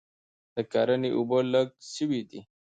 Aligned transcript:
د 0.55 0.55
کرني 0.71 1.09
اوبه 1.17 1.37
لږ 1.53 1.67
سوي 1.93 2.21
دي 2.29 2.39